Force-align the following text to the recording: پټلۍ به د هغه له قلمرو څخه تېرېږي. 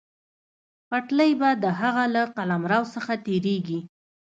پټلۍ 0.89 1.31
به 1.39 1.49
د 1.63 1.65
هغه 1.81 2.03
له 2.15 2.23
قلمرو 2.35 2.81
څخه 2.95 3.13
تېرېږي. 3.25 3.79